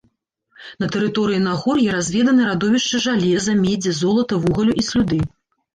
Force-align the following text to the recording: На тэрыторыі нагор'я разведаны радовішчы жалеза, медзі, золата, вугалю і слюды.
На 0.83 0.87
тэрыторыі 0.95 1.41
нагор'я 1.49 1.89
разведаны 1.97 2.49
радовішчы 2.49 3.05
жалеза, 3.07 3.51
медзі, 3.63 3.91
золата, 4.03 4.33
вугалю 4.49 4.73
і 4.83 4.91
слюды. 4.91 5.27